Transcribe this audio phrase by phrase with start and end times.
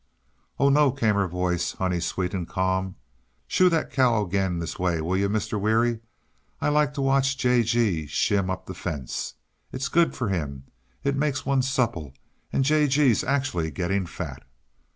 [0.57, 2.95] "Oh, no," came her voice, honey sweet and calm.
[3.47, 5.99] "Shoo that cow this way again, will you, Mr..Weary?
[6.59, 7.61] I like to watch J.
[7.61, 8.07] G.
[8.07, 9.35] shin up the fence.
[9.71, 10.63] It's good for him;
[11.03, 12.13] it makes one supple,
[12.51, 12.87] and J.
[12.87, 14.41] G.'s actually getting fat."